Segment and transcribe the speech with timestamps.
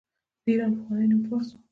[0.43, 1.57] د ایران پخوانی نوم فارس و.